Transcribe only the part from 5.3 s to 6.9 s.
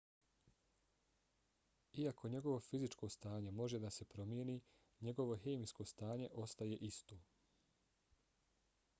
hemijsko stanje ostaje